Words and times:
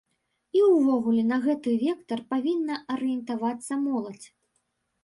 І 0.59 0.61
увогуле 0.77 1.25
на 1.31 1.37
гэты 1.45 1.75
вектар 1.83 2.25
павінна 2.35 2.79
арыентавацца 2.97 3.73
моладзь. 3.87 4.27